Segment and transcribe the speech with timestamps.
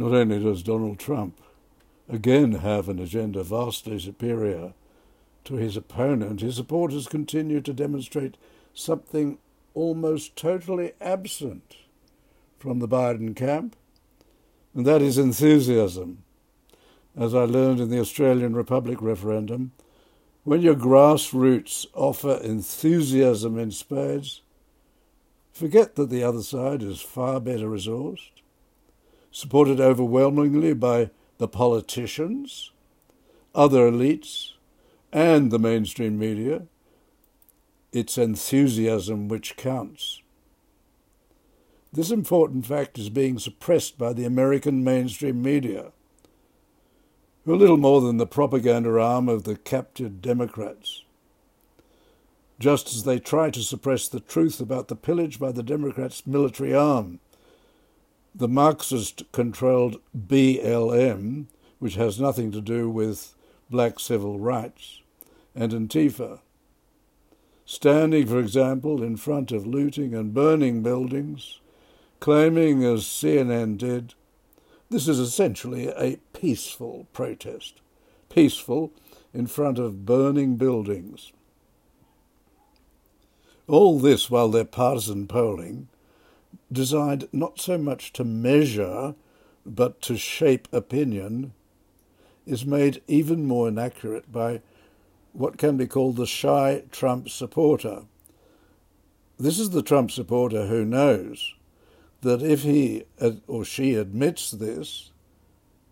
[0.00, 1.42] Not only does Donald Trump
[2.08, 4.72] again have an agenda vastly superior
[5.44, 8.38] to his opponent, his supporters continue to demonstrate
[8.72, 9.36] something
[9.74, 11.76] almost totally absent
[12.58, 13.76] from the Biden camp,
[14.74, 16.22] and that is enthusiasm.
[17.14, 19.72] As I learned in the Australian Republic referendum,
[20.44, 24.40] when your grassroots offer enthusiasm in spades,
[25.52, 28.39] forget that the other side is far better resourced,
[29.30, 32.72] supported overwhelmingly by the politicians,
[33.54, 34.52] other elites,
[35.12, 36.62] and the mainstream media.
[37.92, 40.22] It's enthusiasm which counts.
[41.92, 45.90] This important fact is being suppressed by the American mainstream media,
[47.44, 51.02] who are little more than the propaganda arm of the captured Democrats.
[52.60, 56.74] Just as they try to suppress the truth about the pillage by the Democrats' military
[56.74, 57.18] arm,
[58.34, 61.46] the Marxist controlled BLM,
[61.78, 63.34] which has nothing to do with
[63.70, 65.00] black civil rights,
[65.54, 66.40] and Antifa.
[67.64, 71.60] Standing, for example, in front of looting and burning buildings,
[72.18, 74.14] claiming, as CNN did,
[74.90, 77.80] this is essentially a peaceful protest.
[78.28, 78.92] Peaceful
[79.32, 81.32] in front of burning buildings.
[83.68, 85.88] All this while their partisan polling,
[86.72, 89.14] designed not so much to measure
[89.66, 91.52] but to shape opinion,
[92.46, 94.60] is made even more inaccurate by
[95.32, 98.02] what can be called the shy Trump supporter.
[99.38, 101.54] This is the Trump supporter who knows
[102.22, 103.04] that if he
[103.46, 105.10] or she admits this,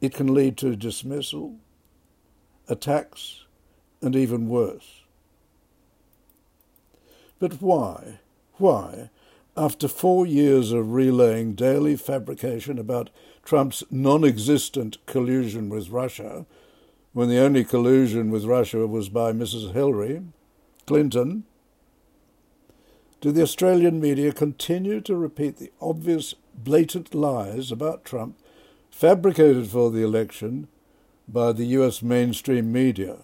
[0.00, 1.56] it can lead to dismissal,
[2.68, 3.44] attacks,
[4.00, 5.02] and even worse.
[7.38, 8.20] But why?
[8.54, 9.10] Why,
[9.56, 13.10] after four years of relaying daily fabrication about
[13.44, 16.46] Trump's non existent collusion with Russia,
[17.12, 19.72] when the only collusion with Russia was by Mrs.
[19.72, 20.22] Hillary
[20.86, 21.44] Clinton,
[23.20, 28.36] do the Australian media continue to repeat the obvious, blatant lies about Trump
[28.90, 30.68] fabricated for the election
[31.26, 33.18] by the US mainstream media?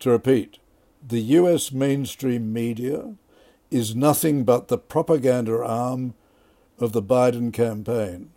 [0.00, 0.58] To repeat,
[1.06, 3.14] the US mainstream media
[3.74, 6.14] is nothing but the propaganda arm
[6.78, 8.30] of the Biden campaign.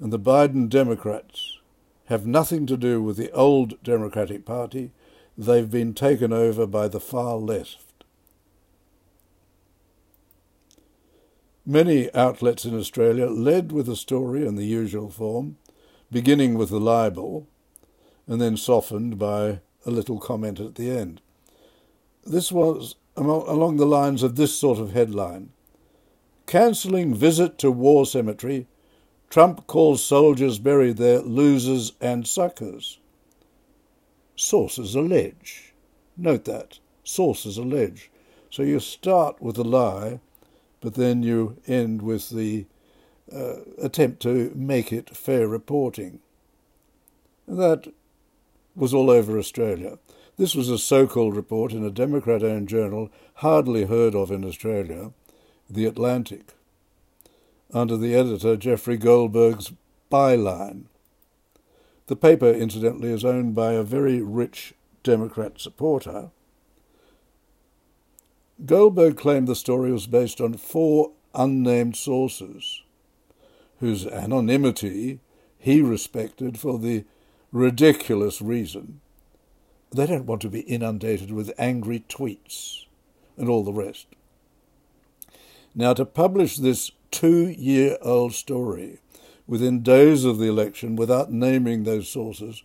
[0.00, 1.58] And the Biden Democrats
[2.06, 4.90] have nothing to do with the old Democratic Party.
[5.38, 8.04] They've been taken over by the far left.
[11.64, 15.56] Many outlets in Australia led with a story in the usual form,
[16.10, 17.46] beginning with the libel,
[18.26, 21.20] and then softened by a little comment at the end.
[22.24, 25.50] This was along the lines of this sort of headline
[26.46, 28.66] Cancelling visit to war cemetery.
[29.30, 32.98] Trump calls soldiers buried there losers and suckers.
[34.36, 35.72] Sources allege.
[36.16, 36.78] Note that.
[37.04, 38.10] Sources allege.
[38.50, 40.20] So you start with a lie
[40.82, 42.66] but then you end with the
[43.32, 46.18] uh, attempt to make it fair reporting.
[47.46, 47.94] And that
[48.74, 49.98] was all over Australia.
[50.36, 54.44] This was a so called report in a Democrat owned journal hardly heard of in
[54.44, 55.12] Australia,
[55.68, 56.54] The Atlantic,
[57.72, 59.72] under the editor Jeffrey Goldberg's
[60.10, 60.84] byline.
[62.06, 66.30] The paper, incidentally, is owned by a very rich Democrat supporter
[68.64, 72.82] Goldberg claimed the story was based on four unnamed sources,
[73.80, 75.18] whose anonymity
[75.58, 77.04] he respected for the
[77.50, 79.00] ridiculous reason
[79.94, 82.86] they don't want to be inundated with angry tweets
[83.36, 84.06] and all the rest.
[85.74, 88.98] Now, to publish this two year old story
[89.46, 92.62] within days of the election without naming those sources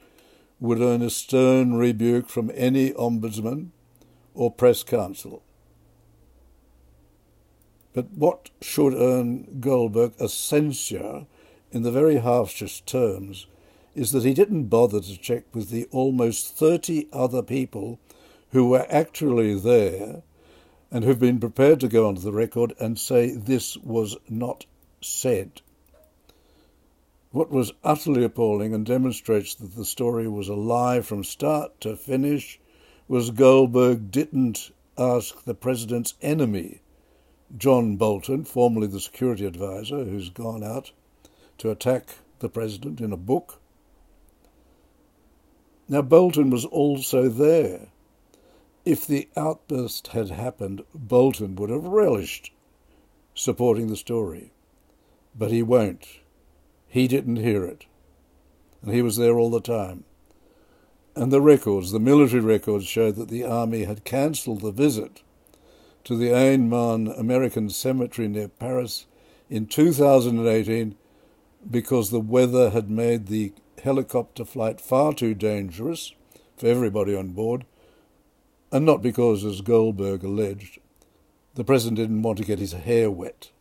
[0.59, 3.69] would earn a stern rebuke from any ombudsman
[4.33, 5.43] or press council.
[7.93, 11.25] But what should earn Goldberg a censure
[11.71, 13.47] in the very harshest terms
[13.97, 17.99] is that he didn't bother to check with the almost 30 other people
[18.51, 20.21] who were actually there
[20.91, 24.65] and who've been prepared to go onto the record and say this was not
[25.01, 25.61] said.
[27.31, 31.97] What was utterly appalling and demonstrates that the story was a lie from start to
[31.97, 32.59] finish
[33.07, 36.81] was Goldberg didn't ask the president's enemy
[37.57, 40.91] John Bolton, formerly the security advisor, who's gone out
[41.59, 43.56] to attack the president in a book.
[45.89, 47.87] Now, Bolton was also there.
[48.83, 52.51] If the outburst had happened, Bolton would have relished
[53.33, 54.51] supporting the story.
[55.37, 56.07] But he won't.
[56.87, 57.85] He didn't hear it.
[58.81, 60.03] And he was there all the time.
[61.15, 65.21] And the records, the military records, show that the army had cancelled the visit
[66.03, 69.05] to the Aisne-Marne American Cemetery near Paris
[69.49, 70.95] in 2018
[71.69, 76.13] because the weather had made the helicopter flight far too dangerous
[76.57, 77.65] for everybody on board,
[78.71, 80.79] and not because, as Goldberg alleged,
[81.55, 83.51] the president didn't want to get his hair wet.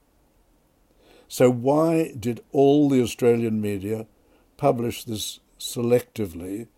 [1.28, 4.06] So, why did all the Australian media
[4.56, 6.68] publish this selectively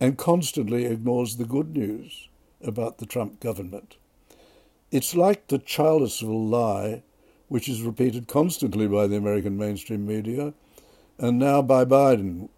[0.00, 2.28] and constantly ignores the good news
[2.62, 3.96] about the Trump government?
[4.90, 7.02] It's like the Charlottesville lie,
[7.48, 10.54] which is repeated constantly by the American mainstream media
[11.18, 12.48] and now by Biden,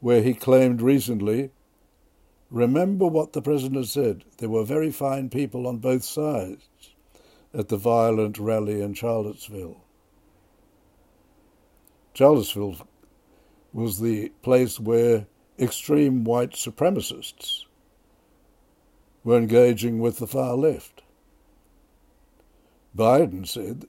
[0.00, 1.50] where he claimed recently
[2.54, 4.22] Remember what the president said.
[4.38, 6.62] There were very fine people on both sides
[7.52, 9.82] at the violent rally in Charlottesville.
[12.14, 12.86] Charlottesville
[13.72, 15.26] was the place where
[15.58, 17.64] extreme white supremacists
[19.24, 21.02] were engaging with the far left.
[22.96, 23.86] Biden said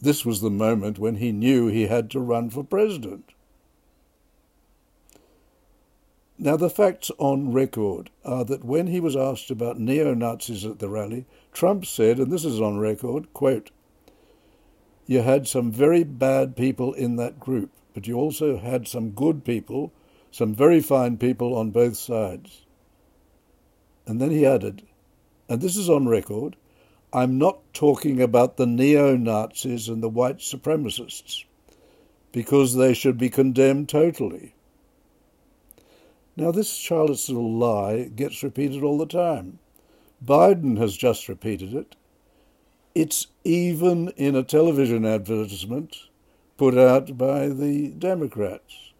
[0.00, 3.34] this was the moment when he knew he had to run for president.
[6.42, 10.80] Now, the facts on record are that when he was asked about neo Nazis at
[10.80, 13.70] the rally, Trump said, and this is on record, quote,
[15.06, 19.44] You had some very bad people in that group, but you also had some good
[19.44, 19.92] people,
[20.32, 22.66] some very fine people on both sides.
[24.04, 24.82] And then he added,
[25.48, 26.56] and this is on record,
[27.12, 31.44] I'm not talking about the neo Nazis and the white supremacists,
[32.32, 34.56] because they should be condemned totally.
[36.36, 39.58] Now, this Charlottesville lie gets repeated all the time.
[40.24, 41.94] Biden has just repeated it.
[42.94, 45.96] It's even in a television advertisement
[46.56, 48.92] put out by the Democrats.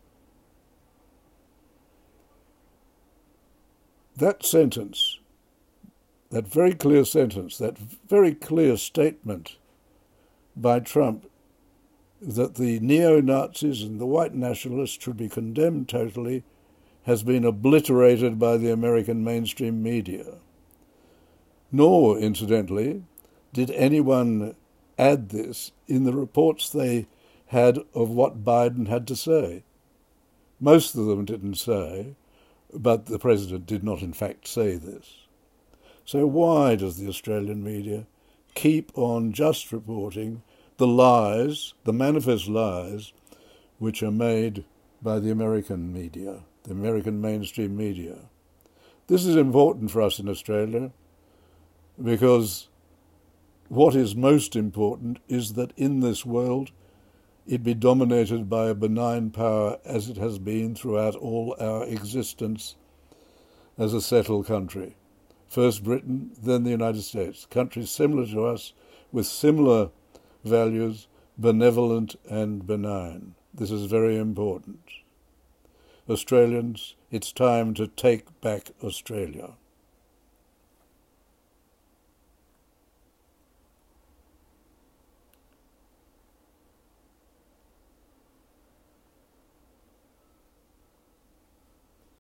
[4.17, 5.19] That sentence,
[6.31, 9.57] that very clear sentence, that very clear statement
[10.57, 11.31] by Trump
[12.21, 16.45] that the neo Nazis and the white nationalists should be condemned totally
[17.05, 20.37] has been obliterated by the American mainstream media.
[21.71, 23.03] Nor, incidentally,
[23.53, 24.55] did anyone
[24.99, 27.07] add this in the reports they
[27.47, 29.63] had of what Biden had to say.
[30.61, 32.15] Most of them didn't say,
[32.73, 35.27] but the president did not, in fact, say this.
[36.05, 38.07] So, why does the Australian media
[38.55, 40.43] keep on just reporting
[40.79, 43.13] the lies, the manifest lies,
[43.79, 44.65] which are made
[45.03, 46.45] by the American media?
[46.65, 48.17] The American mainstream media.
[49.07, 50.93] This is important for us in Australia
[52.03, 52.69] because
[53.69, 56.71] what is most important is that in this world
[57.47, 62.77] it be dominated by a benign power as it has been throughout all our existence
[63.77, 64.97] as a settled country.
[65.49, 68.73] First Britain, then the United States, countries similar to us
[69.11, 69.91] with similar
[70.45, 73.35] values, benevolent and benign.
[73.53, 75.02] This is very important.
[76.13, 79.55] Australians, it's time to take back Australia.